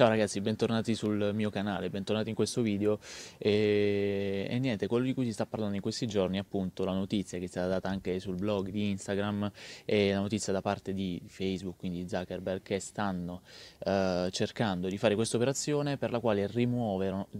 Ciao 0.00 0.08
ragazzi, 0.08 0.40
bentornati 0.40 0.94
sul 0.94 1.32
mio 1.34 1.50
canale, 1.50 1.90
bentornati 1.90 2.30
in 2.30 2.34
questo 2.34 2.62
video. 2.62 2.98
E, 3.36 4.46
e, 4.48 4.58
niente, 4.58 4.86
quello 4.86 5.04
di 5.04 5.12
cui 5.12 5.26
si 5.26 5.32
sta 5.34 5.44
parlando 5.44 5.74
in 5.74 5.82
questi 5.82 6.06
giorni 6.06 6.38
è 6.38 6.40
appunto 6.40 6.86
la 6.86 6.94
notizia 6.94 7.36
che 7.36 7.44
è 7.44 7.48
stata 7.48 7.66
data 7.66 7.90
anche 7.90 8.18
sul 8.18 8.36
blog 8.36 8.70
di 8.70 8.88
Instagram 8.88 9.52
e 9.84 10.12
la 10.14 10.20
notizia 10.20 10.54
da 10.54 10.62
parte 10.62 10.94
di 10.94 11.20
Facebook, 11.26 11.76
quindi 11.76 12.08
Zuckerberg, 12.08 12.62
che 12.62 12.80
stanno 12.80 13.42
uh, 13.84 14.30
cercando 14.30 14.88
di 14.88 14.96
fare 14.96 15.14
questa 15.14 15.36
operazione 15.36 15.98
per 15.98 16.12
la 16.12 16.18
quale 16.18 16.48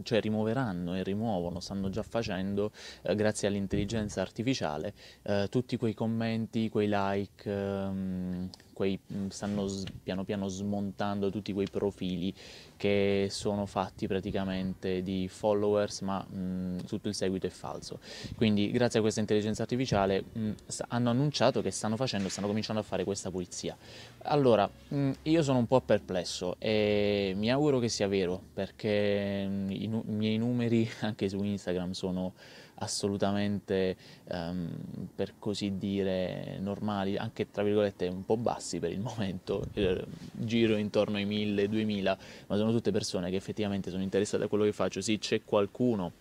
cioè 0.02 0.20
rimuoveranno 0.20 0.96
e 0.96 1.02
rimuovono, 1.02 1.60
stanno 1.60 1.88
già 1.88 2.02
facendo, 2.02 2.72
uh, 3.04 3.14
grazie 3.14 3.48
all'intelligenza 3.48 4.20
artificiale, 4.20 4.92
uh, 5.22 5.46
tutti 5.48 5.78
quei 5.78 5.94
commenti, 5.94 6.68
quei 6.68 6.88
like, 6.90 7.50
um, 7.50 8.50
quei, 8.80 8.98
mm, 9.12 9.26
stanno 9.28 9.66
piano 10.02 10.24
piano 10.24 10.48
smontando 10.48 11.28
tutti 11.28 11.52
quei 11.52 11.68
profili 11.68 12.32
che 12.78 13.26
sono 13.28 13.66
fatti 13.66 14.06
praticamente 14.06 15.02
di 15.02 15.28
followers 15.28 16.00
ma 16.00 16.24
mh, 16.26 16.38
mm, 16.38 16.78
tutto 16.86 17.08
il 17.08 17.14
seguito 17.14 17.46
è 17.46 17.50
falso. 17.50 17.98
Quindi 18.36 18.70
grazie 18.70 19.00
a 19.00 19.02
questa 19.02 19.20
intelligenza 19.20 19.60
artificiale 19.60 20.24
mh, 20.32 20.40
mm, 20.40 20.52
hanno 20.88 21.10
annunciato 21.10 21.60
che 21.60 21.70
stanno 21.70 21.96
facendo 21.96 22.30
stanno 22.30 22.46
cominciando 22.46 22.80
a 22.80 22.84
fare 22.84 23.04
questa 23.04 23.30
pulizia. 23.30 23.76
Allora 24.22 24.66
mh, 24.88 25.10
io 25.24 25.42
sono 25.42 25.58
un 25.58 25.66
po' 25.66 25.82
perplesso 25.82 26.56
e 26.58 27.34
mi 27.36 27.50
auguro 27.50 27.80
che 27.80 27.90
sia 27.90 28.08
vero 28.08 28.40
perché 28.54 29.46
i, 29.68 29.86
nu- 29.88 30.04
i 30.06 30.12
miei 30.12 30.38
numeri 30.38 30.88
anche 31.00 31.28
su 31.28 31.42
Instagram 31.42 31.90
sono 31.90 32.32
assolutamente, 32.80 33.96
um, 34.30 34.68
per 35.14 35.34
così 35.38 35.76
dire, 35.78 36.58
normali, 36.60 37.16
anche 37.16 37.50
tra 37.50 37.62
virgolette 37.62 38.06
un 38.08 38.24
po' 38.24 38.36
bassi 38.36 38.78
per 38.78 38.90
il 38.90 39.00
momento, 39.00 39.64
eh, 39.74 40.04
giro 40.32 40.76
intorno 40.76 41.16
ai 41.16 41.26
1000-2000, 41.26 42.18
ma 42.46 42.56
sono 42.56 42.70
tutte 42.70 42.90
persone 42.90 43.30
che 43.30 43.36
effettivamente 43.36 43.90
sono 43.90 44.02
interessate 44.02 44.44
a 44.44 44.48
quello 44.48 44.64
che 44.64 44.72
faccio, 44.72 45.00
sì 45.00 45.18
c'è 45.18 45.42
qualcuno 45.44 46.12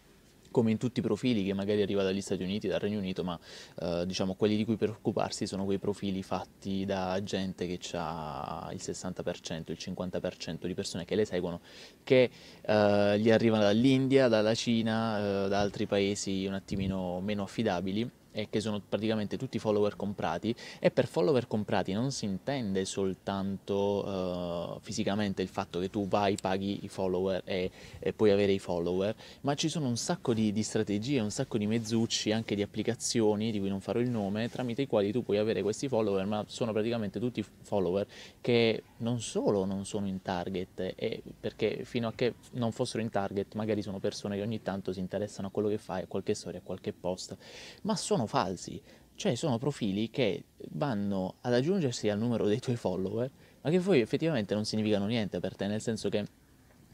come 0.52 0.72
in 0.72 0.78
tutti 0.78 1.00
i 1.00 1.02
profili 1.02 1.44
che 1.44 1.54
magari 1.54 1.82
arriva 1.82 2.04
dagli 2.04 2.22
Stati 2.22 2.44
Uniti, 2.44 2.68
dal 2.68 2.80
Regno 2.80 3.00
Unito, 3.00 3.24
ma 3.24 3.40
eh, 3.82 4.06
diciamo 4.06 4.36
quelli 4.36 4.56
di 4.56 4.66
cui 4.66 4.76
preoccuparsi 4.76 5.48
sono 5.48 5.66
quei 5.66 5.78
profili 5.78 6.24
fatti 6.24 6.86
da 6.86 7.22
gente 7.24 7.68
che 7.68 7.80
ha 7.94 8.70
il 8.72 8.80
60%, 8.82 9.64
il 9.68 9.78
50% 9.80 10.66
di 10.66 10.74
persone 10.74 11.06
che 11.06 11.16
le 11.16 11.26
seguono, 11.26 11.62
che 12.04 12.30
eh, 12.62 13.20
gli 13.20 13.32
arrivano 13.32 13.64
dall'India, 13.64 14.28
dalla 14.28 14.54
Cina, 14.54 15.46
eh, 15.46 15.50
da 15.50 15.60
altri 15.60 15.86
paesi 15.86 16.46
un 16.46 16.54
attimino 16.54 17.20
meno 17.22 17.44
affidabili 17.44 18.10
e 18.32 18.48
che 18.50 18.60
sono 18.60 18.82
praticamente 18.88 19.38
tutti 19.38 19.60
follower 19.60 19.96
comprati 19.96 20.56
e 20.80 20.92
per 20.92 21.08
follower 21.08 21.48
comprati 21.48 21.94
non 21.94 22.12
si 22.12 22.26
intende 22.26 22.86
soltanto 22.86 24.76
uh, 24.76 24.80
fisicamente 24.82 25.42
il 25.42 25.48
fatto 25.48 25.80
che 25.80 25.90
tu 25.90 26.08
vai, 26.08 26.38
paghi 26.40 26.80
i 26.84 26.88
follower 26.88 27.42
e, 27.46 27.72
e, 28.00 28.14
puoi 28.14 28.32
avere 28.32 28.52
i 28.52 28.60
follower, 28.60 29.16
ma 29.42 29.56
ci 29.56 29.70
sono 29.70 29.88
un 29.88 29.98
sacco 29.98 30.34
di, 30.34 30.52
di, 30.52 30.64
strategie, 30.64 31.20
un 31.20 31.32
sacco 31.32 31.58
di 31.58 31.68
mezzucci, 31.68 32.32
anche 32.32 32.56
di 32.56 32.62
applicazioni 32.62 33.52
di 33.52 33.60
cui 33.60 33.70
non 33.70 33.82
farò 33.82 34.00
il 34.00 34.10
nome, 34.10 34.50
tramite 34.50 34.84
i 34.84 34.88
quali 34.88 35.12
tu 35.12 35.24
puoi 35.24 35.38
avere 35.38 35.62
questi 35.62 35.88
follower, 35.88 36.26
ma 36.26 36.44
sono 36.48 36.72
praticamente 36.72 37.20
tutti 37.20 37.44
follower 37.62 38.08
che 38.42 38.84
non 38.98 39.22
solo 39.22 39.66
non 39.66 39.86
sono 39.86 40.08
in 40.08 40.22
target, 40.22 40.94
e 40.96 41.22
perché 41.40 41.84
fino 41.84 42.08
a 42.08 42.14
che 42.14 42.36
non 42.52 42.72
fossero 42.72 43.02
in 43.02 43.10
target 43.10 43.56
magari 43.56 43.82
sono 43.82 44.00
persone 44.00 44.36
che 44.36 44.42
ogni 44.42 44.62
tanto 44.62 44.92
si 44.94 45.00
interessano 45.00 45.48
a 45.48 45.52
quello 45.52 45.70
che 45.70 45.78
fai, 45.78 46.04
a 46.04 46.08
qualche 46.08 46.34
storia, 46.34 46.60
a 46.60 46.64
qualche 46.64 46.94
post, 46.94 47.36
ma 47.84 47.96
sono 47.96 48.19
falsi, 48.26 48.82
cioè 49.16 49.36
sono 49.36 49.58
profili 49.58 50.10
che 50.10 50.46
vanno 50.72 51.36
ad 51.42 51.54
aggiungersi 51.54 52.10
al 52.10 52.18
numero 52.18 52.46
dei 52.46 52.60
tuoi 52.60 52.76
follower, 52.76 53.30
ma 53.62 53.70
che 53.70 53.80
poi 53.80 54.00
effettivamente 54.00 54.54
non 54.54 54.66
significano 54.66 55.06
niente 55.06 55.40
per 55.40 55.56
te, 55.56 55.68
nel 55.68 55.82
senso 55.82 56.10
che 56.10 56.26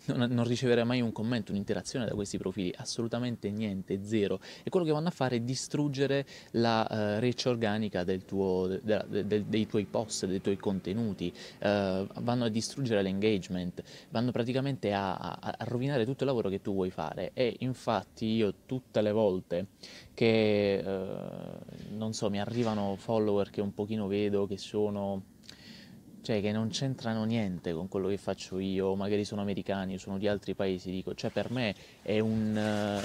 non, 0.07 0.29
non 0.31 0.45
riceverai 0.45 0.85
mai 0.85 1.01
un 1.01 1.11
commento, 1.11 1.51
un'interazione 1.51 2.05
da 2.05 2.13
questi 2.13 2.37
profili, 2.37 2.73
assolutamente 2.75 3.49
niente, 3.49 3.99
zero. 4.03 4.39
E 4.63 4.69
quello 4.69 4.85
che 4.85 4.91
vanno 4.91 5.07
a 5.07 5.11
fare 5.11 5.37
è 5.37 5.39
distruggere 5.39 6.25
la 6.51 6.87
uh, 6.89 7.19
reach 7.19 7.43
organica 7.45 8.03
del 8.03 8.25
tuo, 8.25 8.67
de, 8.67 9.05
de, 9.07 9.27
de, 9.27 9.45
dei 9.47 9.67
tuoi 9.67 9.85
post, 9.85 10.25
dei 10.25 10.41
tuoi 10.41 10.57
contenuti, 10.57 11.33
uh, 11.61 12.07
vanno 12.21 12.45
a 12.45 12.49
distruggere 12.49 13.01
l'engagement, 13.01 13.83
vanno 14.09 14.31
praticamente 14.31 14.93
a, 14.93 15.15
a, 15.15 15.39
a 15.39 15.63
rovinare 15.65 16.05
tutto 16.05 16.23
il 16.23 16.29
lavoro 16.29 16.49
che 16.49 16.61
tu 16.61 16.73
vuoi 16.73 16.89
fare. 16.89 17.31
E 17.33 17.55
infatti 17.59 18.25
io 18.25 18.53
tutte 18.65 19.01
le 19.01 19.11
volte 19.11 19.67
che, 20.13 20.83
uh, 20.85 21.95
non 21.95 22.13
so, 22.13 22.29
mi 22.29 22.39
arrivano 22.39 22.95
follower 22.97 23.49
che 23.49 23.61
un 23.61 23.73
pochino 23.73 24.07
vedo 24.07 24.45
che 24.47 24.57
sono 24.57 25.33
cioè 26.25 26.41
che 26.41 26.51
non 26.51 26.69
c'entrano 26.69 27.23
niente 27.23 27.71
con 27.71 27.87
quello 27.87 28.07
che 28.07 28.17
faccio 28.17 28.57
io, 28.57 28.95
magari 28.95 29.23
sono 29.25 29.41
americani 29.41 29.99
sono 29.99 30.17
di 30.17 30.27
altri 30.27 30.55
paesi, 30.55 30.89
dico, 30.89 31.13
cioè 31.13 31.29
per 31.29 31.51
me 31.51 31.75
è 32.01 32.19
un... 32.19 32.99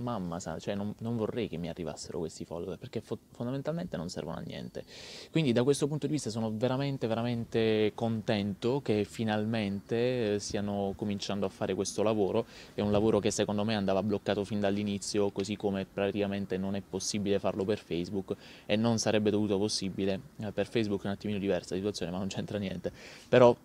Mamma, 0.00 0.40
sa, 0.40 0.58
cioè 0.58 0.74
non, 0.74 0.94
non, 0.98 1.16
vorrei 1.16 1.48
che 1.48 1.56
mi 1.56 1.68
arrivassero 1.68 2.18
questi 2.18 2.44
follower, 2.44 2.78
perché 2.78 3.00
fo- 3.00 3.18
fondamentalmente 3.32 3.96
non 3.96 4.08
servono 4.08 4.38
a 4.38 4.40
niente. 4.40 4.84
Quindi 5.30 5.52
da 5.52 5.62
questo 5.62 5.86
punto 5.86 6.06
di 6.06 6.12
vista 6.12 6.30
sono 6.30 6.52
veramente, 6.54 7.06
veramente 7.06 7.92
contento 7.94 8.80
che 8.82 9.04
finalmente 9.04 10.34
eh, 10.34 10.38
stiano 10.38 10.94
cominciando 10.96 11.46
a 11.46 11.48
fare 11.48 11.74
questo 11.74 12.02
lavoro, 12.02 12.46
è 12.74 12.80
un 12.80 12.90
lavoro 12.90 13.18
che 13.18 13.30
secondo 13.30 13.64
me 13.64 13.74
andava 13.74 14.02
bloccato 14.02 14.44
fin 14.44 14.60
dall'inizio, 14.60 15.30
così 15.30 15.56
come 15.56 15.84
praticamente 15.84 16.56
non 16.56 16.74
è 16.74 16.80
possibile 16.80 17.38
farlo 17.38 17.64
per 17.64 17.78
Facebook 17.78 18.34
e 18.66 18.76
non 18.76 18.98
sarebbe 18.98 19.30
dovuto 19.30 19.58
possibile, 19.58 20.20
eh, 20.38 20.52
per 20.52 20.66
Facebook 20.66 21.02
è 21.02 21.06
un 21.06 21.12
attimino 21.12 21.38
diversa 21.38 21.74
la 21.74 21.80
situazione, 21.80 22.10
ma 22.10 22.18
non 22.18 22.28
c'entra 22.28 22.58
niente, 22.58 22.92
però 23.28 23.56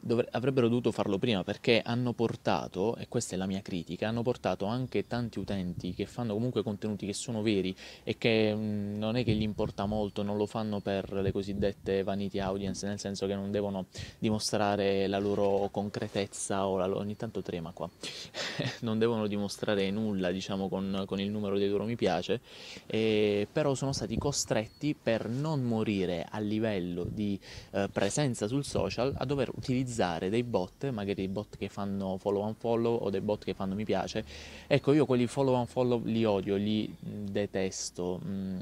dovre- 0.00 0.28
avrebbero 0.32 0.68
dovuto 0.68 0.90
farlo 0.92 1.18
prima 1.18 1.44
perché 1.44 1.82
hanno 1.84 2.12
portato, 2.12 2.96
e 2.96 3.08
questa 3.08 3.34
è 3.34 3.38
la 3.38 3.46
mia 3.46 3.60
critica, 3.60 4.08
hanno 4.08 4.22
portato 4.22 4.64
anche 4.64 5.06
tanti 5.06 5.38
utenti 5.38 5.94
che 5.94 6.06
fanno 6.06 6.34
comunque 6.34 6.62
contenuti 6.62 7.06
che 7.06 7.12
sono 7.12 7.42
veri 7.42 7.74
e 8.02 8.16
che 8.16 8.54
mh, 8.54 8.58
mm, 8.58 8.98
non 8.98 9.16
è 9.16 9.24
che 9.24 9.34
gli 9.34 9.42
importa 9.42 9.86
molto, 9.86 10.22
non 10.22 10.36
lo 10.36 10.46
fanno 10.46 10.80
per 10.80 11.12
le 11.12 11.32
cosiddette 11.32 12.02
vanity 12.02 12.38
audience, 12.38 12.86
nel 12.86 12.98
senso 12.98 13.26
che 13.26 13.34
non 13.34 13.50
devono 13.50 13.86
dimostrare 14.18 15.06
la 15.06 15.18
loro 15.18 15.68
concretezza 15.70 16.66
o 16.66 16.76
la 16.76 16.86
loro... 16.86 17.00
ogni 17.00 17.16
tanto 17.16 17.42
trema 17.42 17.72
qua, 17.72 17.88
non 18.80 18.98
devono 18.98 19.26
dimostrare 19.26 19.90
nulla 19.90 20.30
diciamo 20.30 20.68
con, 20.68 21.04
con 21.06 21.20
il 21.20 21.30
numero 21.30 21.58
dei 21.58 21.68
loro 21.68 21.84
mi 21.84 21.96
piace, 21.96 22.40
e, 22.86 23.46
però 23.50 23.74
sono 23.74 23.92
stati 23.92 24.16
costretti 24.16 24.96
per 25.00 25.28
non 25.28 25.62
morire 25.62 26.26
a 26.28 26.38
livello 26.38 27.04
di 27.04 27.38
eh, 27.72 27.88
presenza 27.92 28.46
sul 28.46 28.64
social 28.64 29.14
a 29.16 29.24
dover 29.24 29.50
utilizzare 29.54 29.89
utilizzare 29.90 30.30
dei 30.30 30.44
bot, 30.44 30.88
magari 30.90 31.14
dei 31.14 31.28
bot 31.28 31.56
che 31.56 31.68
fanno 31.68 32.16
follow 32.18 32.44
and 32.44 32.54
follow 32.56 32.94
o 32.94 33.10
dei 33.10 33.20
bot 33.20 33.44
che 33.44 33.54
fanno 33.54 33.74
mi 33.74 33.84
piace. 33.84 34.24
Ecco, 34.66 34.92
io 34.92 35.04
quelli 35.04 35.26
follow 35.26 35.54
and 35.54 35.66
follow 35.66 36.00
li 36.04 36.24
odio, 36.24 36.56
li 36.56 36.94
detesto. 37.00 38.20
Mm, 38.24 38.58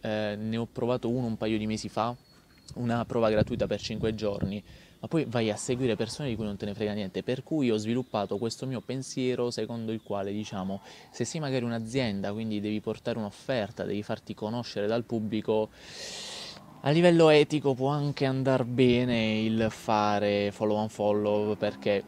eh, 0.00 0.36
ne 0.36 0.56
ho 0.56 0.66
provato 0.70 1.08
uno 1.08 1.26
un 1.26 1.36
paio 1.36 1.56
di 1.56 1.66
mesi 1.66 1.88
fa, 1.88 2.14
una 2.74 3.04
prova 3.04 3.30
gratuita 3.30 3.66
per 3.66 3.80
5 3.80 4.14
giorni 4.14 4.62
ma 5.04 5.10
poi 5.10 5.26
vai 5.26 5.50
a 5.50 5.56
seguire 5.56 5.96
persone 5.96 6.30
di 6.30 6.34
cui 6.34 6.46
non 6.46 6.56
te 6.56 6.64
ne 6.64 6.72
frega 6.72 6.94
niente, 6.94 7.22
per 7.22 7.42
cui 7.42 7.70
ho 7.70 7.76
sviluppato 7.76 8.38
questo 8.38 8.66
mio 8.66 8.80
pensiero 8.80 9.50
secondo 9.50 9.92
il 9.92 10.00
quale 10.02 10.32
diciamo 10.32 10.80
se 11.10 11.26
sei 11.26 11.42
magari 11.42 11.62
un'azienda, 11.62 12.32
quindi 12.32 12.58
devi 12.58 12.80
portare 12.80 13.18
un'offerta, 13.18 13.84
devi 13.84 14.02
farti 14.02 14.32
conoscere 14.32 14.86
dal 14.86 15.04
pubblico, 15.04 15.68
a 16.86 16.90
livello 16.90 17.30
etico 17.30 17.72
può 17.72 17.88
anche 17.88 18.26
andare 18.26 18.64
bene 18.64 19.40
il 19.40 19.68
fare 19.70 20.50
follow 20.52 20.76
on 20.76 20.90
follow 20.90 21.56
perché 21.56 22.02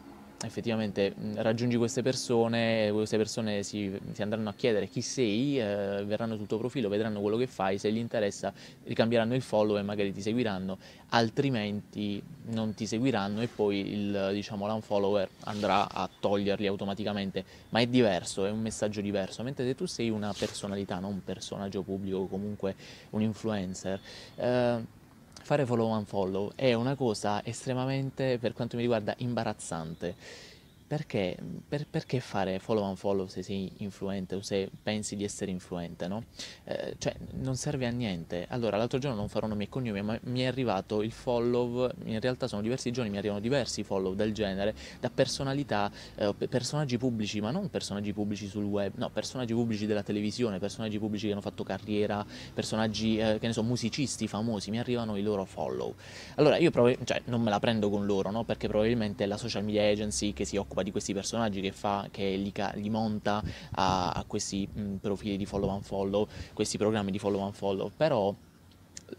effettivamente 0.44 1.14
raggiungi 1.36 1.76
queste 1.76 2.02
persone, 2.02 2.90
queste 2.92 3.16
persone 3.16 3.62
si, 3.62 3.98
si 4.12 4.22
andranno 4.22 4.50
a 4.50 4.54
chiedere 4.54 4.88
chi 4.88 5.00
sei, 5.00 5.58
eh, 5.58 6.04
verranno 6.04 6.36
sul 6.36 6.46
tuo 6.46 6.58
profilo, 6.58 6.88
vedranno 6.88 7.20
quello 7.20 7.36
che 7.36 7.46
fai, 7.46 7.78
se 7.78 7.90
gli 7.90 7.96
interessa 7.96 8.52
ricambieranno 8.84 9.34
il 9.34 9.42
follow 9.42 9.78
e 9.78 9.82
magari 9.82 10.12
ti 10.12 10.20
seguiranno, 10.20 10.78
altrimenti 11.10 12.22
non 12.48 12.74
ti 12.74 12.86
seguiranno 12.86 13.40
e 13.40 13.48
poi 13.48 13.92
il 13.92 14.30
diciamo 14.32 14.66
l'unfollower 14.66 15.28
andrà 15.44 15.88
a 15.90 16.08
toglierli 16.20 16.66
automaticamente, 16.66 17.44
ma 17.70 17.80
è 17.80 17.86
diverso, 17.86 18.44
è 18.44 18.50
un 18.50 18.60
messaggio 18.60 19.00
diverso, 19.00 19.42
mentre 19.42 19.64
se 19.64 19.74
tu 19.74 19.86
sei 19.86 20.10
una 20.10 20.34
personalità, 20.36 20.98
non 20.98 21.12
un 21.12 21.24
personaggio 21.24 21.82
pubblico 21.82 22.26
comunque 22.26 22.74
un 23.10 23.22
influencer, 23.22 24.00
eh, 24.36 24.94
fare 25.46 25.64
follow 25.64 25.92
and 25.92 26.06
follow 26.06 26.50
è 26.56 26.72
una 26.72 26.96
cosa 26.96 27.40
estremamente, 27.44 28.36
per 28.40 28.52
quanto 28.52 28.74
mi 28.74 28.82
riguarda, 28.82 29.14
imbarazzante. 29.18 30.16
Perché, 30.86 31.36
per, 31.68 31.86
perché, 31.88 32.20
fare 32.20 32.58
follow 32.58 32.84
and 32.84 32.96
follow 32.96 33.26
se 33.26 33.42
sei 33.42 33.72
influente 33.78 34.36
o 34.36 34.40
se 34.40 34.70
pensi 34.82 35.16
di 35.16 35.24
essere 35.24 35.50
influente, 35.50 36.06
no? 36.06 36.24
Eh, 36.64 36.94
cioè, 36.98 37.14
non 37.32 37.56
serve 37.56 37.86
a 37.86 37.90
niente. 37.90 38.46
Allora, 38.50 38.76
l'altro 38.76 38.98
giorno 38.98 39.16
non 39.16 39.28
farò 39.28 39.48
nomi 39.48 39.64
e 39.64 39.68
cognomi, 39.68 40.00
ma 40.02 40.18
mi 40.24 40.40
è 40.40 40.44
arrivato 40.46 41.02
il 41.02 41.10
follow, 41.10 41.90
in 42.04 42.20
realtà 42.20 42.46
sono 42.46 42.62
diversi 42.62 42.92
giorni, 42.92 43.10
mi 43.10 43.18
arrivano 43.18 43.40
diversi 43.40 43.82
follow 43.82 44.14
del 44.14 44.32
genere, 44.32 44.74
da 45.00 45.10
personalità, 45.10 45.90
eh, 46.14 46.32
personaggi 46.48 46.98
pubblici, 46.98 47.40
ma 47.40 47.50
non 47.50 47.68
personaggi 47.68 48.12
pubblici 48.12 48.46
sul 48.46 48.64
web, 48.64 48.92
no, 48.96 49.10
personaggi 49.10 49.54
pubblici 49.54 49.86
della 49.86 50.04
televisione, 50.04 50.58
personaggi 50.60 50.98
pubblici 50.98 51.26
che 51.26 51.32
hanno 51.32 51.40
fatto 51.40 51.64
carriera, 51.64 52.24
personaggi, 52.54 53.18
eh, 53.18 53.38
che 53.40 53.46
ne 53.48 53.52
so, 53.52 53.64
musicisti 53.64 54.28
famosi, 54.28 54.70
mi 54.70 54.78
arrivano 54.78 55.16
i 55.16 55.22
loro 55.22 55.44
follow. 55.44 55.94
Allora, 56.36 56.58
io 56.58 56.70
provo, 56.70 56.94
cioè, 57.04 57.22
non 57.24 57.42
me 57.42 57.50
la 57.50 57.58
prendo 57.58 57.90
con 57.90 58.06
loro, 58.06 58.30
no? 58.30 58.44
Perché 58.44 58.68
probabilmente 58.68 59.26
la 59.26 59.36
social 59.36 59.64
media 59.64 59.82
agency 59.82 60.32
che 60.32 60.44
si 60.44 60.56
occupa 60.56 60.75
occupa 60.76 60.82
di 60.82 60.90
questi 60.90 61.14
personaggi, 61.14 61.60
che, 61.60 61.72
fa, 61.72 62.08
che 62.10 62.36
li, 62.36 62.52
li 62.74 62.90
monta 62.90 63.42
a, 63.72 64.10
a 64.10 64.24
questi 64.26 64.68
mh, 64.70 64.96
profili 64.96 65.36
di 65.36 65.46
follow 65.46 65.70
and 65.70 65.82
follow, 65.82 66.28
questi 66.52 66.76
programmi 66.76 67.10
di 67.10 67.18
follow 67.18 67.42
and 67.42 67.54
follow, 67.54 67.90
però 67.96 68.34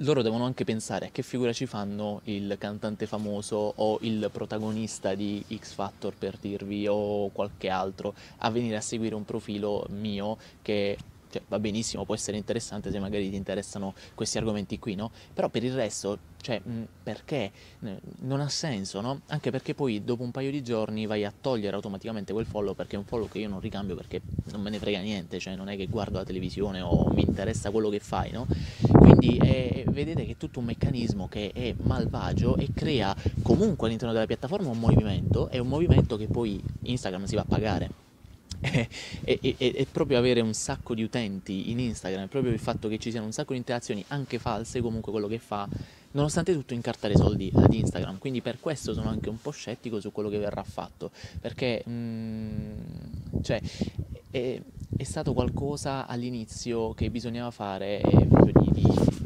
loro 0.01 0.21
devono 0.21 0.44
anche 0.44 0.65
pensare 0.65 1.07
a 1.07 1.09
che 1.12 1.24
figura 1.24 1.54
ci 1.54 1.65
fanno 1.65 2.19
il 2.25 2.57
cantante 2.59 3.07
famoso 3.07 3.74
o 3.77 3.98
il 4.01 4.30
protagonista 4.33 5.15
di 5.15 5.44
X 5.56 5.71
Factor 5.74 6.13
per 6.13 6.38
dirvi 6.38 6.88
o 6.89 7.30
qualche 7.30 7.69
altro 7.69 8.13
a 8.39 8.51
venire 8.51 8.75
a 8.75 8.81
seguire 8.81 9.15
un 9.15 9.24
profilo 9.24 9.86
mio 9.92 10.38
che 10.62 10.98
cioè, 11.38 11.42
va 11.48 11.60
benissimo, 11.60 12.06
può 12.06 12.16
essere 12.16 12.38
interessante 12.38 12.92
se 12.92 13.00
magari 13.00 13.30
ti 13.30 13.36
interessano 13.36 13.94
questi 14.16 14.38
argomenti 14.38 14.80
qui, 14.80 14.95
no? 14.95 15.12
Però 15.34 15.50
per 15.50 15.63
il 15.63 15.74
resto, 15.74 16.18
cioè, 16.42 16.62
perché? 17.04 17.51
Non 18.22 18.39
ha 18.39 18.50
senso, 18.50 19.01
no? 19.01 19.22
Anche 19.28 19.51
perché 19.51 19.74
poi 19.74 20.04
dopo 20.04 20.24
un 20.24 20.31
paio 20.31 20.51
di 20.51 20.63
giorni 20.63 21.06
vai 21.06 21.25
a 21.25 21.34
togliere 21.39 21.75
automaticamente 21.75 22.34
quel 22.34 22.45
follow 22.45 22.74
perché 22.74 22.95
è 22.95 23.00
un 23.00 23.06
follow 23.06 23.28
che 23.28 23.39
io 23.39 23.50
non 23.50 23.60
ricambio 23.60 23.95
perché 23.95 24.22
non 24.51 24.62
me 24.62 24.69
ne 24.69 24.80
frega 24.80 25.00
niente, 25.00 25.39
cioè 25.39 25.56
non 25.56 25.69
è 25.69 25.78
che 25.78 25.88
guardo 25.88 26.18
la 26.18 26.24
televisione 26.24 26.81
o 26.81 27.12
mi 27.13 27.22
interessa 27.22 27.72
quello 27.72 27.89
che 27.89 28.00
fai, 28.00 28.31
no? 28.31 28.48
Quindi 28.92 29.38
è, 29.38 29.84
vedete 29.88 30.25
che 30.25 30.31
è 30.31 30.38
tutto 30.38 30.60
un 30.60 30.66
meccanismo 30.66 31.28
che 31.28 31.51
è 31.54 31.75
malvagio 31.78 32.56
e 32.57 32.69
crea 32.74 33.16
comunque 33.42 33.88
all'interno 33.88 34.13
della 34.13 34.25
piattaforma 34.25 34.69
un 34.69 34.80
movimento, 34.80 35.50
è 35.50 35.57
un 35.60 35.68
movimento 35.68 36.18
che 36.18 36.28
poi 36.28 36.62
Instagram 36.84 37.25
si 37.25 37.36
va 37.36 37.42
a 37.42 37.45
pagare 37.48 38.06
e, 39.23 39.39
e, 39.41 39.55
e, 39.57 39.87
proprio 39.91 40.17
avere 40.17 40.41
un 40.41 40.53
sacco 40.53 40.93
di 40.93 41.03
utenti 41.03 41.71
in 41.71 41.79
Instagram, 41.79 42.27
proprio 42.27 42.51
il 42.51 42.59
fatto 42.59 42.87
che 42.87 42.97
ci 42.97 43.11
siano 43.11 43.25
un 43.25 43.31
sacco 43.31 43.53
di 43.53 43.59
interazioni 43.59 44.03
anche 44.09 44.39
false, 44.39 44.81
comunque 44.81 45.11
quello 45.11 45.27
che 45.27 45.39
fa, 45.39 45.67
nonostante 46.11 46.53
tutto 46.53 46.73
incartare 46.73 47.15
soldi 47.15 47.51
ad 47.53 47.73
Instagram. 47.73 48.17
Quindi 48.17 48.41
per 48.41 48.59
questo 48.59 48.93
sono 48.93 49.09
anche 49.09 49.29
un 49.29 49.39
po' 49.39 49.51
scettico 49.51 49.99
su 49.99 50.11
quello 50.11 50.29
che 50.29 50.37
verrà 50.37 50.63
fatto, 50.63 51.11
perché 51.39 51.83
mm, 51.87 52.71
cioè, 53.41 53.61
è, 54.29 54.61
è, 54.97 55.03
stato 55.03 55.33
qualcosa 55.33 56.07
all'inizio 56.07 56.93
che 56.93 57.09
bisognava 57.09 57.51
fare 57.51 58.01
eh, 58.01 58.25
proprio 58.25 58.53
di, 58.61 58.81
di 58.81 59.16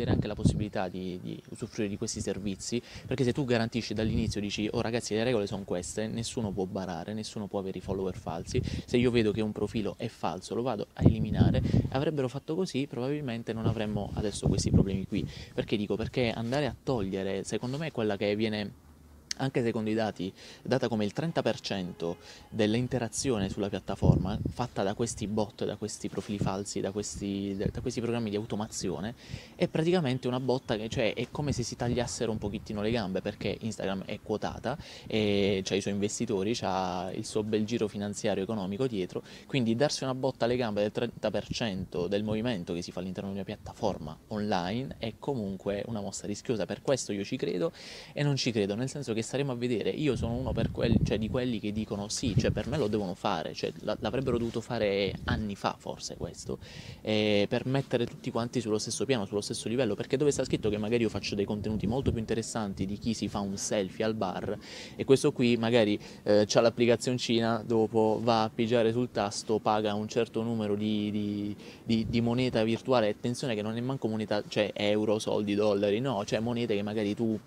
togliere 0.00 0.10
anche 0.10 0.26
la 0.26 0.34
possibilità 0.34 0.88
di, 0.88 1.18
di, 1.22 1.40
usufruire 1.50 1.88
di 1.88 1.96
questi 1.96 2.20
servizi, 2.20 2.82
perché 3.06 3.24
se 3.24 3.32
tu 3.32 3.44
garantisci 3.44 3.94
dall'inizio, 3.94 4.40
dici, 4.40 4.68
oh 4.70 4.80
ragazzi 4.80 5.14
le 5.14 5.24
regole 5.24 5.46
sono 5.46 5.64
queste, 5.64 6.06
nessuno 6.06 6.50
può 6.50 6.64
barare, 6.64 7.12
nessuno 7.12 7.46
può 7.46 7.58
avere 7.58 7.78
i 7.78 7.80
follower 7.80 8.16
falsi, 8.16 8.60
se 8.84 8.96
io 8.96 9.10
vedo 9.10 9.32
che 9.32 9.40
un 9.40 9.52
profilo 9.52 9.94
è 9.98 10.08
falso 10.08 10.54
lo 10.54 10.62
vado 10.62 10.88
a 10.94 11.02
eliminare, 11.04 11.62
avrebbero 11.90 12.28
fatto 12.28 12.54
così 12.54 12.86
probabilmente 12.86 13.52
non 13.52 13.66
avremmo 13.66 14.10
adesso 14.14 14.48
questi 14.48 14.70
problemi 14.70 15.06
qui. 15.06 15.26
Perché 15.54 15.76
dico? 15.76 15.96
Perché 15.96 16.30
andare 16.30 16.66
a 16.66 16.74
togliere, 16.82 17.44
secondo 17.44 17.78
me 17.78 17.92
quella 17.92 18.16
che 18.16 18.34
viene 18.36 18.88
anche 19.36 19.62
secondo 19.62 19.90
i 19.90 19.94
dati, 19.94 20.32
data 20.62 20.88
come 20.88 21.04
il 21.04 21.12
30% 21.14 22.16
dell'interazione 22.48 23.48
sulla 23.48 23.68
piattaforma 23.68 24.38
fatta 24.52 24.82
da 24.82 24.94
questi 24.94 25.26
bot, 25.26 25.64
da 25.64 25.76
questi 25.76 26.08
profili 26.08 26.38
falsi, 26.38 26.80
da 26.80 26.90
questi, 26.90 27.56
da 27.56 27.80
questi 27.80 28.00
programmi 28.00 28.30
di 28.30 28.36
automazione, 28.36 29.14
è 29.54 29.68
praticamente 29.68 30.28
una 30.28 30.40
botta 30.40 30.76
che 30.76 30.88
cioè, 30.88 31.14
è 31.14 31.28
come 31.30 31.52
se 31.52 31.62
si 31.62 31.76
tagliassero 31.76 32.30
un 32.30 32.38
pochettino 32.38 32.82
le 32.82 32.90
gambe 32.90 33.20
perché 33.20 33.56
Instagram 33.60 34.04
è 34.04 34.20
quotata 34.22 34.76
e 35.06 35.62
ha 35.66 35.74
i 35.74 35.80
suoi 35.80 35.94
investitori, 35.94 36.56
ha 36.62 37.10
il 37.14 37.24
suo 37.24 37.42
bel 37.42 37.64
giro 37.64 37.88
finanziario 37.88 38.42
economico 38.42 38.86
dietro, 38.86 39.22
quindi 39.46 39.74
darsi 39.74 40.04
una 40.04 40.14
botta 40.14 40.44
alle 40.44 40.56
gambe 40.56 40.88
del 40.88 41.10
30% 41.20 42.06
del 42.06 42.22
movimento 42.22 42.74
che 42.74 42.82
si 42.82 42.92
fa 42.92 43.00
all'interno 43.00 43.30
di 43.30 43.36
una 43.36 43.44
piattaforma 43.44 44.16
online 44.28 44.96
è 44.98 45.14
comunque 45.18 45.82
una 45.86 46.00
mossa 46.00 46.26
rischiosa, 46.26 46.66
per 46.66 46.82
questo 46.82 47.12
io 47.12 47.24
ci 47.24 47.36
credo 47.36 47.72
e 48.12 48.22
non 48.22 48.36
ci 48.36 48.52
credo, 48.52 48.74
nel 48.74 48.88
senso 48.88 49.14
che 49.14 49.19
staremo 49.22 49.52
a 49.52 49.54
vedere. 49.54 49.90
Io 49.90 50.16
sono 50.16 50.34
uno 50.34 50.52
quelli, 50.72 50.98
cioè, 51.04 51.18
di 51.18 51.28
quelli 51.28 51.60
che 51.60 51.72
dicono 51.72 52.08
sì, 52.08 52.34
cioè, 52.36 52.50
per 52.50 52.66
me 52.66 52.76
lo 52.76 52.88
devono 52.88 53.14
fare, 53.14 53.54
cioè, 53.54 53.72
l'avrebbero 53.80 54.38
dovuto 54.38 54.60
fare 54.60 55.14
anni 55.24 55.54
fa 55.54 55.74
forse 55.78 56.16
questo, 56.16 56.58
eh, 57.00 57.46
per 57.48 57.66
mettere 57.66 58.06
tutti 58.06 58.30
quanti 58.30 58.60
sullo 58.60 58.78
stesso 58.78 59.04
piano, 59.04 59.24
sullo 59.24 59.40
stesso 59.40 59.68
livello, 59.68 59.94
perché 59.94 60.16
dove 60.16 60.30
sta 60.30 60.44
scritto 60.44 60.68
che 60.68 60.78
magari 60.78 61.02
io 61.02 61.08
faccio 61.08 61.34
dei 61.34 61.44
contenuti 61.44 61.86
molto 61.86 62.10
più 62.10 62.20
interessanti 62.20 62.86
di 62.86 62.98
chi 62.98 63.14
si 63.14 63.28
fa 63.28 63.40
un 63.40 63.56
selfie 63.56 64.04
al 64.04 64.14
bar 64.14 64.58
e 64.96 65.04
questo 65.04 65.32
qui 65.32 65.56
magari 65.56 65.98
eh, 66.22 66.46
ha 66.52 66.60
l'applicazioncina, 66.60 67.62
dopo 67.66 68.20
va 68.22 68.44
a 68.44 68.50
pigiare 68.50 68.92
sul 68.92 69.10
tasto, 69.10 69.58
paga 69.58 69.94
un 69.94 70.08
certo 70.08 70.42
numero 70.42 70.74
di, 70.74 71.10
di, 71.10 71.56
di, 71.84 72.06
di 72.08 72.20
moneta 72.20 72.62
virtuale, 72.64 73.08
attenzione 73.08 73.54
che 73.54 73.62
non 73.62 73.76
è 73.76 73.80
manco 73.80 74.08
moneta, 74.08 74.42
cioè 74.46 74.70
euro, 74.74 75.18
soldi, 75.18 75.54
dollari, 75.54 76.00
no, 76.00 76.24
cioè 76.24 76.40
monete 76.40 76.74
che 76.74 76.82
magari 76.82 77.14
tu 77.14 77.38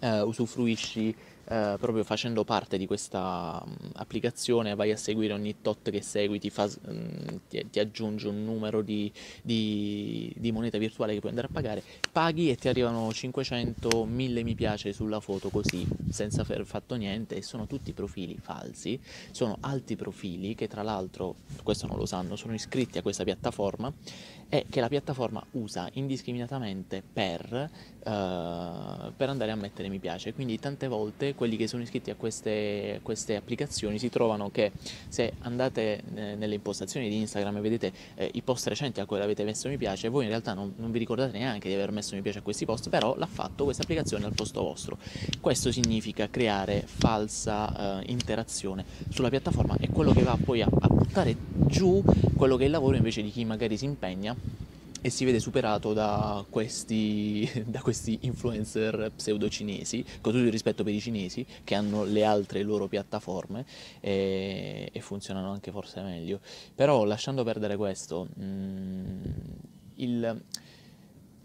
eh, 0.00 0.20
usufruisci 0.22 1.14
eh, 1.50 1.76
proprio 1.80 2.04
facendo 2.04 2.44
parte 2.44 2.78
di 2.78 2.86
questa 2.86 3.60
mh, 3.64 3.70
mm, 3.70 3.90
applicazione, 3.94 4.76
vai 4.76 4.92
a 4.92 4.96
seguire 4.96 5.32
ogni 5.32 5.56
tot 5.60 5.90
che 5.90 6.00
segui, 6.00 6.38
ti, 6.38 6.48
fa, 6.48 6.66
mh, 6.66 6.92
mm, 6.92 7.36
ti, 7.48 7.66
ti 7.70 7.80
aggiunge 7.80 8.28
un 8.28 8.44
numero 8.44 8.82
di, 8.82 9.12
di, 9.42 10.32
di, 10.36 10.52
moneta 10.52 10.78
virtuale 10.78 11.12
che 11.12 11.18
puoi 11.18 11.30
andare 11.30 11.48
a 11.48 11.50
pagare, 11.52 11.82
paghi 12.12 12.50
e 12.50 12.56
ti 12.56 12.68
arrivano 12.68 13.12
500, 13.12 14.04
1000 14.04 14.44
mi 14.44 14.54
piace 14.54 14.92
sulla 14.92 15.18
foto 15.18 15.48
così, 15.48 15.84
senza 16.10 16.42
aver 16.42 16.64
fatto 16.64 16.94
niente, 16.94 17.34
e 17.34 17.42
sono 17.42 17.66
tutti 17.66 17.92
profili 17.92 18.38
falsi, 18.40 19.00
sono 19.32 19.56
alti 19.62 19.96
profili 19.96 20.54
che 20.54 20.68
tra 20.68 20.82
l'altro, 20.82 21.34
questo 21.64 21.88
non 21.88 21.96
lo 21.96 22.06
sanno, 22.06 22.36
sono 22.36 22.54
iscritti 22.54 22.98
a 22.98 23.02
questa 23.02 23.24
piattaforma 23.24 23.92
e 24.48 24.66
che 24.68 24.80
la 24.80 24.88
piattaforma 24.88 25.44
usa 25.52 25.88
indiscriminatamente 25.94 27.02
per, 27.02 27.70
uh, 28.04 29.12
per 29.16 29.28
andare 29.28 29.50
a 29.50 29.54
mettere 29.54 29.88
mi 29.88 29.98
piace. 29.98 30.32
Quindi 30.32 30.58
tante 30.58 30.88
volte 30.88 31.34
quelli 31.34 31.56
che 31.56 31.66
sono 31.66 31.82
iscritti 31.82 32.10
a 32.10 32.14
queste, 32.14 33.00
queste 33.02 33.36
applicazioni 33.36 33.98
si 33.98 34.08
trovano 34.08 34.50
che 34.50 34.72
se 35.08 35.34
andate 35.40 36.02
eh, 36.14 36.34
nelle 36.34 36.54
impostazioni 36.54 37.08
di 37.08 37.16
Instagram 37.18 37.56
e 37.56 37.60
vedete 37.60 37.92
eh, 38.14 38.30
i 38.34 38.42
post 38.42 38.66
recenti 38.68 39.00
a 39.00 39.06
cui 39.06 39.20
avete 39.20 39.44
messo 39.44 39.68
mi 39.68 39.76
piace, 39.76 40.08
voi 40.08 40.24
in 40.24 40.30
realtà 40.30 40.54
non, 40.54 40.74
non, 40.76 40.90
vi 40.90 40.98
ricordate 40.98 41.36
neanche 41.36 41.68
di 41.68 41.74
aver 41.74 41.90
messo 41.92 42.14
mi 42.14 42.22
piace 42.22 42.38
a 42.38 42.42
questi 42.42 42.64
post, 42.64 42.88
però 42.88 43.16
l'ha 43.16 43.26
fatto 43.26 43.64
questa 43.64 43.82
applicazione 43.82 44.24
al 44.24 44.34
posto 44.34 44.62
vostro. 44.62 44.98
Questo 45.40 45.72
significa 45.72 46.28
creare 46.28 46.82
falsa 46.84 47.98
uh, 47.98 48.10
interazione 48.10 48.84
sulla 49.08 49.28
piattaforma 49.28 49.76
e 49.78 49.88
quello 49.88 50.12
che 50.12 50.22
va 50.22 50.36
poi 50.42 50.62
a, 50.62 50.68
a 50.68 50.88
buttare 50.88 51.36
giù 51.66 52.02
quello 52.36 52.56
che 52.56 52.62
è 52.62 52.66
il 52.66 52.72
lavoro 52.72 52.96
invece 52.96 53.22
di 53.22 53.30
chi 53.30 53.44
magari 53.44 53.76
si 53.76 53.84
impegna 53.84 54.34
e 55.00 55.10
si 55.10 55.24
vede 55.24 55.40
superato 55.40 55.92
da 55.92 56.44
questi, 56.48 57.48
da 57.66 57.80
questi 57.80 58.18
influencer 58.22 59.12
pseudo 59.16 59.48
cinesi, 59.48 60.04
con 60.20 60.32
tutto 60.32 60.44
il 60.44 60.50
rispetto 60.50 60.84
per 60.84 60.94
i 60.94 61.00
cinesi, 61.00 61.46
che 61.64 61.74
hanno 61.74 62.04
le 62.04 62.24
altre 62.24 62.62
loro 62.62 62.86
piattaforme 62.86 63.64
e, 64.00 64.90
e 64.92 65.00
funzionano 65.00 65.50
anche 65.50 65.70
forse 65.70 66.02
meglio. 66.02 66.40
Però 66.74 67.04
lasciando 67.04 67.44
perdere 67.44 67.76
questo, 67.76 68.28
mh, 68.34 68.44
mm, 68.44 69.22
il, 69.96 70.42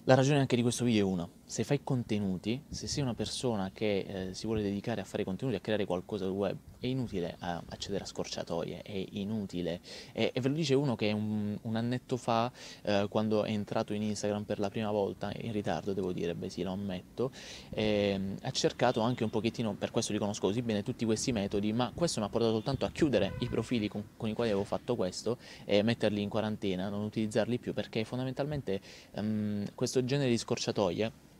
la 0.03 0.13
ragione 0.13 0.39
anche 0.39 0.55
di 0.55 0.61
questo 0.61 0.85
video 0.85 1.07
è 1.07 1.11
una 1.11 1.27
se 1.45 1.63
fai 1.63 1.81
contenuti, 1.83 2.63
se 2.69 2.87
sei 2.87 3.03
una 3.03 3.13
persona 3.13 3.69
che 3.71 4.05
eh, 4.07 4.33
si 4.33 4.47
vuole 4.47 4.63
dedicare 4.63 5.01
a 5.01 5.03
fare 5.03 5.23
contenuti, 5.23 5.55
a 5.57 5.59
creare 5.59 5.85
qualcosa 5.85 6.25
sul 6.25 6.33
web, 6.33 6.57
è 6.79 6.87
inutile 6.87 7.37
eh, 7.41 7.59
accedere 7.69 8.03
a 8.03 8.07
scorciatoie, 8.07 8.81
è 8.81 9.05
inutile. 9.11 9.79
E, 10.11 10.31
e 10.33 10.41
ve 10.41 10.49
lo 10.49 10.55
dice 10.55 10.73
uno 10.73 10.95
che 10.95 11.11
un, 11.11 11.55
un 11.61 11.75
annetto 11.75 12.17
fa, 12.17 12.51
eh, 12.81 13.05
quando 13.09 13.43
è 13.43 13.51
entrato 13.51 13.93
in 13.93 14.01
Instagram 14.01 14.43
per 14.43 14.59
la 14.59 14.69
prima 14.69 14.89
volta, 14.89 15.31
in 15.37 15.51
ritardo 15.51 15.93
devo 15.93 16.11
dire, 16.11 16.33
beh 16.33 16.49
sì, 16.49 16.63
lo 16.63 16.71
ammetto, 16.71 17.31
ehm, 17.69 18.37
ha 18.41 18.51
cercato 18.51 19.01
anche 19.01 19.23
un 19.23 19.29
pochettino, 19.29 19.73
per 19.73 19.91
questo 19.91 20.13
li 20.13 20.17
conosco 20.17 20.47
così 20.47 20.63
bene, 20.63 20.81
tutti 20.81 21.05
questi 21.05 21.31
metodi, 21.31 21.71
ma 21.73 21.91
questo 21.93 22.19
mi 22.19 22.25
ha 22.25 22.29
portato 22.29 22.53
soltanto 22.53 22.85
a 22.85 22.91
chiudere 22.91 23.35
i 23.39 23.47
profili 23.47 23.87
con, 23.87 24.03
con 24.17 24.29
i 24.29 24.33
quali 24.33 24.49
avevo 24.49 24.65
fatto 24.65 24.95
questo 24.95 25.37
e 25.63 25.83
metterli 25.83 26.21
in 26.21 26.29
quarantena, 26.29 26.89
non 26.89 27.03
utilizzarli 27.03 27.59
più, 27.59 27.73
perché 27.73 28.03
fondamentalmente 28.03 28.81
um, 29.11 29.63
questo 29.75 30.03
genere 30.03 30.29
di 30.29 30.37
scorciatoie 30.37 31.33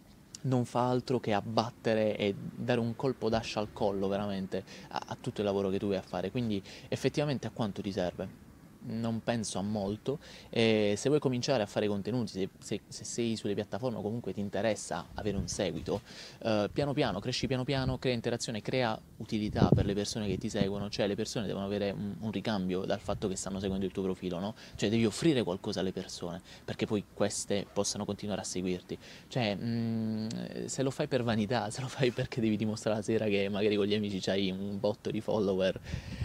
non 0.45 0.65
fa 0.65 0.89
altro 0.89 1.19
che 1.19 1.33
abbattere 1.33 2.17
e 2.17 2.33
dare 2.35 2.79
un 2.79 2.95
colpo 2.95 3.29
d'ascia 3.29 3.59
al 3.59 3.69
collo 3.73 4.07
veramente 4.07 4.63
a, 4.89 5.01
a 5.07 5.17
tutto 5.19 5.41
il 5.41 5.47
lavoro 5.47 5.69
che 5.69 5.79
tu 5.79 5.87
vai 5.87 5.97
a 5.97 6.01
fare. 6.01 6.31
Quindi 6.31 6.61
effettivamente 6.87 7.47
a 7.47 7.51
quanto 7.51 7.81
ti 7.81 7.91
serve? 7.91 8.43
non 8.87 9.21
penso 9.23 9.59
a 9.59 9.61
molto. 9.61 10.19
E 10.49 10.95
se 10.97 11.09
vuoi 11.09 11.19
cominciare 11.19 11.63
a 11.63 11.65
fare 11.65 11.87
contenuti, 11.87 12.31
se, 12.31 12.49
se, 12.59 12.81
se 12.87 13.03
sei 13.03 13.35
sulle 13.35 13.53
piattaforme 13.53 13.97
o 13.97 14.01
comunque 14.01 14.33
ti 14.33 14.39
interessa 14.39 15.07
avere 15.13 15.37
un 15.37 15.47
seguito, 15.47 16.01
eh, 16.39 16.69
piano 16.71 16.93
piano, 16.93 17.19
cresci 17.19 17.47
piano 17.47 17.63
piano, 17.63 17.97
crea 17.97 18.13
interazione, 18.13 18.61
crea 18.61 18.99
utilità 19.17 19.69
per 19.74 19.86
le 19.86 19.93
persone 19.93 20.27
che 20.27 20.38
ti 20.38 20.50
seguono, 20.50 20.89
cioè 20.89 21.07
le 21.07 21.15
persone 21.15 21.48
devono 21.48 21.65
avere 21.65 21.91
un, 21.91 22.15
un 22.19 22.31
ricambio 22.31 22.86
dal 22.86 23.00
fatto 23.00 23.27
che 23.27 23.36
stanno 23.36 23.60
seguendo 23.60 23.86
il 23.86 23.91
tuo 23.91 24.03
profilo, 24.03 24.39
no? 24.39 24.55
Cioè 24.75 24.89
devi 24.89 25.05
offrire 25.05 25.43
qualcosa 25.43 25.79
alle 25.79 25.91
persone 25.91 26.41
perché 26.63 26.86
poi 26.86 27.03
queste 27.13 27.65
possano 27.72 28.05
continuare 28.05 28.41
a 28.41 28.43
seguirti. 28.43 28.98
Cioè, 29.27 29.55
mh, 29.55 30.27
mm, 30.34 30.65
se 30.65 30.84
lo 30.84 30.91
fai 30.91 31.07
per 31.07 31.24
vanità, 31.24 31.69
se 31.69 31.81
lo 31.81 31.88
fai 31.88 32.12
perché 32.12 32.41
devi 32.41 32.57
dimostrare 32.57 32.98
la 32.98 33.03
sera 33.03 33.25
che 33.25 33.48
magari 33.50 33.75
con 33.75 33.86
gli 33.86 33.93
amici 33.93 34.19
c'hai 34.19 34.51
un 34.51 34.79
botto 34.79 35.12
di 35.12 35.22
follower 35.22 35.79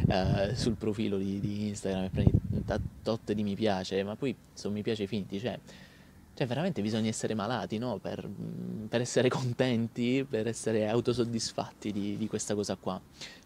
eh, 0.09 0.55
sul 0.55 0.75
profilo 0.75 1.19
di, 1.19 1.41
di 1.41 1.69
Instagram 1.69 2.05
e 2.05 2.09
prendi 2.11 2.39
tot 3.03 3.33
di 3.33 3.43
mi 3.43 3.55
piace, 3.55 4.03
ma 4.03 4.17
poi 4.17 4.35
sono 4.53 4.75
mi 4.75 4.83
piace 4.83 5.07
finti, 5.07 5.39
cioè, 5.39 5.59
cioè 6.35 6.47
veramente 6.47 6.81
bisogna 6.81 7.09
essere 7.09 7.35
malati, 7.35 7.79
no? 7.79 7.99
Per, 7.99 8.29
per, 8.89 9.01
essere 9.01 9.29
contenti, 9.29 10.25
per 10.29 10.47
essere 10.47 10.89
autosoddisfatti 10.89 11.93
di, 11.93 12.17
di, 12.17 12.27
questa 12.29 12.55
cosa 12.55 12.77
qua. 12.77 13.01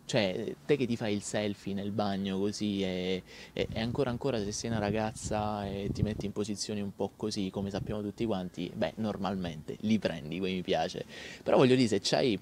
Cioè, 0.07 0.55
te 0.67 0.77
che 0.77 0.87
ti 0.87 0.97
fai 0.97 1.15
il 1.15 1.23
selfie 1.23 1.75
nel 1.75 1.91
bagno 1.91 2.39
così 2.39 2.83
e, 2.83 3.23
e, 3.53 3.69
e, 3.73 3.81
ancora 3.81 4.11
ancora 4.11 4.39
se 4.39 4.53
sei 4.53 4.71
una 4.71 4.79
ragazza 4.79 5.67
e 5.67 5.89
ti 5.93 6.03
metti 6.03 6.27
in 6.27 6.33
posizioni 6.33 6.83
un 6.83 6.95
po' 6.95 7.11
così, 7.17 7.51
come 7.51 7.71
sappiamo 7.71 8.03
tutti 8.03 8.27
quanti, 8.27 8.71
beh, 8.73 8.95
normalmente 8.97 9.77
li 9.81 9.99
prendi 9.99 10.39
quei 10.39 10.55
mi 10.55 10.63
piace. 10.63 11.05
Però 11.43 11.57
voglio 11.57 11.75
dire, 11.75 11.89
se 11.89 12.01
c'hai 12.01 12.39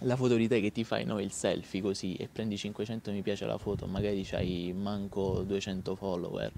la 0.00 0.16
foto 0.16 0.34
di 0.34 0.48
te 0.48 0.60
che 0.60 0.72
ti 0.72 0.82
fai 0.82 1.04
no, 1.04 1.20
il 1.20 1.30
selfie 1.30 1.80
così 1.80 2.14
e 2.14 2.28
prendi 2.30 2.56
500 2.56 3.12
mi 3.12 3.22
piace 3.22 3.46
la 3.46 3.58
foto, 3.58 3.86
magari 3.86 4.22
c'hai 4.24 4.72
manco 4.76 5.42
200 5.42 5.94
follower. 5.94 6.52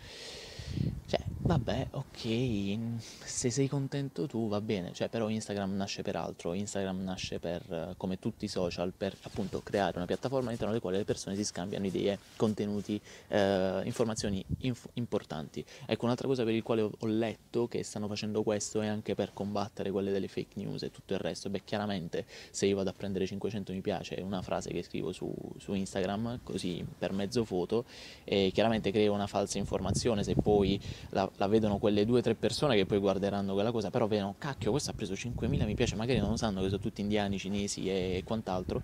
Cioè, 1.06 1.15
vabbè, 1.46 1.88
ok, 1.92 2.78
se 3.24 3.50
sei 3.50 3.68
contento 3.68 4.26
tu 4.26 4.48
va 4.48 4.60
bene, 4.60 4.92
cioè, 4.92 5.08
però 5.08 5.28
Instagram 5.28 5.76
nasce 5.76 6.02
per 6.02 6.16
altro, 6.16 6.54
Instagram 6.54 7.04
nasce 7.04 7.38
per, 7.38 7.94
come 7.96 8.18
tutti 8.18 8.46
i 8.46 8.48
social, 8.48 8.92
per 8.92 9.16
appunto 9.22 9.60
creare 9.62 9.96
una 9.96 10.06
piattaforma 10.06 10.46
all'interno 10.46 10.72
della 10.72 10.82
quale 10.82 10.98
le 10.98 11.04
persone 11.04 11.36
si 11.36 11.44
scambiano 11.44 11.86
idee, 11.86 12.18
contenuti, 12.34 13.00
eh, 13.28 13.80
informazioni 13.84 14.44
inf- 14.62 14.88
importanti. 14.94 15.64
Ecco, 15.86 16.04
un'altra 16.06 16.26
cosa 16.26 16.42
per 16.42 16.52
il 16.52 16.64
quale 16.64 16.82
ho, 16.82 16.90
ho 16.98 17.06
letto 17.06 17.68
che 17.68 17.84
stanno 17.84 18.08
facendo 18.08 18.42
questo 18.42 18.80
è 18.80 18.88
anche 18.88 19.14
per 19.14 19.30
combattere 19.32 19.92
quelle 19.92 20.10
delle 20.10 20.26
fake 20.26 20.58
news 20.58 20.82
e 20.82 20.90
tutto 20.90 21.14
il 21.14 21.20
resto. 21.20 21.48
Beh, 21.48 21.62
chiaramente 21.64 22.26
se 22.50 22.66
io 22.66 22.74
vado 22.74 22.90
a 22.90 22.92
prendere 22.92 23.24
500 23.24 23.72
mi 23.72 23.82
piace 23.82 24.20
una 24.20 24.42
frase 24.42 24.70
che 24.70 24.82
scrivo 24.82 25.12
su, 25.12 25.32
su 25.58 25.74
Instagram, 25.74 26.40
così 26.42 26.84
per 26.98 27.12
mezzo 27.12 27.44
foto, 27.44 27.84
e 28.24 28.50
chiaramente 28.52 28.90
creo 28.90 29.12
una 29.12 29.28
falsa 29.28 29.58
informazione, 29.58 30.24
se 30.24 30.34
poi 30.34 30.80
la, 31.10 31.30
la 31.36 31.46
vedono 31.46 31.78
quelle 31.78 32.04
due 32.04 32.18
o 32.18 32.22
tre 32.22 32.34
persone 32.34 32.76
che 32.76 32.86
poi 32.86 32.98
guarderanno 32.98 33.54
quella 33.54 33.70
cosa, 33.70 33.90
però 33.90 34.06
vedono, 34.06 34.34
cacchio, 34.38 34.70
questo 34.70 34.90
ha 34.90 34.94
preso 34.94 35.14
5.000 35.14 35.64
mi 35.64 35.74
piace, 35.74 35.96
magari 35.96 36.18
non 36.18 36.30
lo 36.30 36.36
sanno 36.36 36.62
che 36.62 36.68
sono 36.68 36.80
tutti 36.80 37.00
indiani, 37.00 37.38
cinesi 37.38 37.88
e 37.88 38.22
quant'altro, 38.24 38.82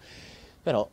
però 0.62 0.88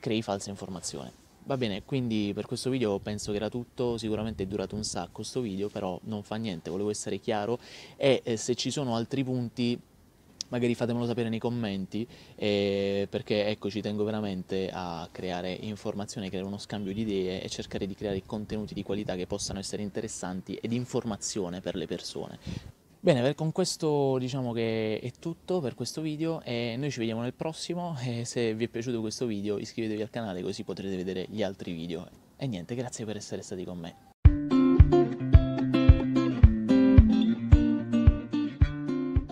crei 0.00 0.22
falsa 0.22 0.50
informazione. 0.50 1.24
Va 1.44 1.56
bene, 1.56 1.84
quindi 1.84 2.32
per 2.34 2.44
questo 2.44 2.70
video 2.70 2.98
penso 2.98 3.30
che 3.30 3.36
era 3.36 3.48
tutto, 3.48 3.98
sicuramente 3.98 4.42
è 4.42 4.46
durato 4.46 4.74
un 4.74 4.82
sacco 4.82 5.12
questo 5.12 5.40
video, 5.40 5.68
però 5.68 5.98
non 6.04 6.24
fa 6.24 6.34
niente, 6.36 6.70
volevo 6.70 6.90
essere 6.90 7.18
chiaro 7.18 7.58
e 7.96 8.20
eh, 8.24 8.36
se 8.36 8.56
ci 8.56 8.70
sono 8.72 8.96
altri 8.96 9.22
punti 9.22 9.80
magari 10.48 10.74
fatemelo 10.74 11.06
sapere 11.06 11.28
nei 11.28 11.38
commenti 11.38 12.06
eh, 12.34 13.06
perché 13.10 13.46
ecco 13.46 13.70
ci 13.70 13.80
tengo 13.80 14.04
veramente 14.04 14.70
a 14.72 15.08
creare 15.10 15.52
informazione, 15.52 16.28
creare 16.28 16.46
uno 16.46 16.58
scambio 16.58 16.92
di 16.92 17.02
idee 17.02 17.42
e 17.42 17.48
cercare 17.48 17.86
di 17.86 17.94
creare 17.94 18.22
contenuti 18.24 18.74
di 18.74 18.82
qualità 18.82 19.14
che 19.16 19.26
possano 19.26 19.58
essere 19.58 19.82
interessanti 19.82 20.54
ed 20.54 20.72
informazione 20.72 21.60
per 21.60 21.74
le 21.76 21.86
persone. 21.86 22.38
Bene, 22.98 23.34
con 23.36 23.52
questo 23.52 24.18
diciamo 24.18 24.52
che 24.52 24.98
è 24.98 25.12
tutto 25.20 25.60
per 25.60 25.74
questo 25.74 26.00
video 26.00 26.42
e 26.42 26.74
noi 26.76 26.90
ci 26.90 26.98
vediamo 26.98 27.22
nel 27.22 27.34
prossimo 27.34 27.96
e 28.04 28.24
se 28.24 28.52
vi 28.54 28.64
è 28.64 28.68
piaciuto 28.68 29.00
questo 29.00 29.26
video 29.26 29.58
iscrivetevi 29.58 30.02
al 30.02 30.10
canale 30.10 30.42
così 30.42 30.64
potrete 30.64 30.96
vedere 30.96 31.26
gli 31.28 31.42
altri 31.42 31.72
video. 31.72 32.08
E 32.36 32.48
niente, 32.48 32.74
grazie 32.74 33.04
per 33.04 33.16
essere 33.16 33.42
stati 33.42 33.64
con 33.64 33.78
me. 33.78 34.05